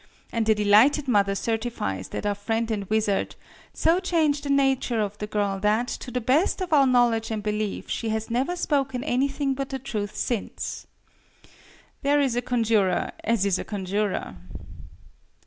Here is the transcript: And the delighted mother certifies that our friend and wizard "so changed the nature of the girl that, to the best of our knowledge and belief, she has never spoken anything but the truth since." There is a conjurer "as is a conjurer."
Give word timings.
And 0.31 0.47
the 0.47 0.55
delighted 0.55 1.07
mother 1.07 1.35
certifies 1.35 2.07
that 2.09 2.25
our 2.25 2.33
friend 2.33 2.71
and 2.71 2.85
wizard 2.85 3.35
"so 3.71 3.99
changed 3.99 4.43
the 4.43 4.49
nature 4.49 4.99
of 4.99 5.15
the 5.19 5.27
girl 5.27 5.59
that, 5.59 5.87
to 5.89 6.09
the 6.09 6.19
best 6.19 6.59
of 6.59 6.73
our 6.73 6.87
knowledge 6.87 7.29
and 7.29 7.43
belief, 7.43 7.87
she 7.87 8.09
has 8.09 8.31
never 8.31 8.55
spoken 8.55 9.03
anything 9.03 9.53
but 9.53 9.69
the 9.69 9.77
truth 9.77 10.15
since." 10.15 10.87
There 12.01 12.19
is 12.19 12.35
a 12.35 12.41
conjurer 12.41 13.11
"as 13.23 13.45
is 13.45 13.59
a 13.59 13.63
conjurer." 13.63 14.37